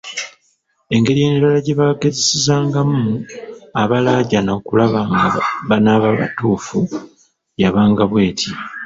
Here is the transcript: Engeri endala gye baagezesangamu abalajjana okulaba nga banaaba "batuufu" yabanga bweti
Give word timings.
Engeri 0.95 1.19
endala 1.29 1.59
gye 1.65 1.75
baagezesangamu 1.79 3.03
abalajjana 3.81 4.51
okulaba 4.59 5.01
nga 5.13 5.29
banaaba 5.69 6.07
"batuufu" 6.19 6.79
yabanga 7.61 8.03
bweti 8.11 8.49